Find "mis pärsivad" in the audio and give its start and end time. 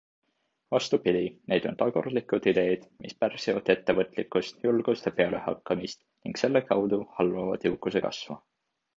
3.05-3.69